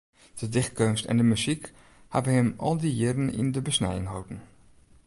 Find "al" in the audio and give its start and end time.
2.67-2.75